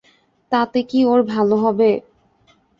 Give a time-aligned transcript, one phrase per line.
[0.51, 1.89] তাতে কি ওর ভালো হবে।